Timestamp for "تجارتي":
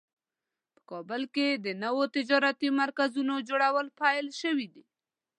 2.15-2.69